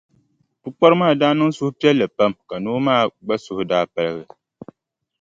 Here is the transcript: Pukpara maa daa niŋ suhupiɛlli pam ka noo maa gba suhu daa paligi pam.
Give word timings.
Pukpara 0.61 0.95
maa 1.01 1.17
daa 1.21 1.35
niŋ 1.37 1.49
suhupiɛlli 1.57 2.05
pam 2.17 2.33
ka 2.49 2.55
noo 2.63 2.79
maa 2.85 3.03
gba 3.23 3.35
suhu 3.43 3.63
daa 3.71 3.85
paligi 3.93 4.23
pam. 4.29 4.39